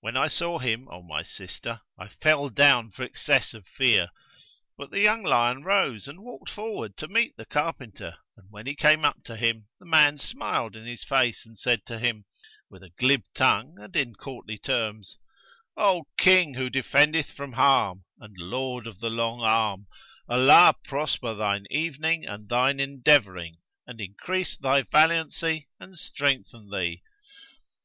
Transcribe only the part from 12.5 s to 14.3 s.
with a glib tongue and in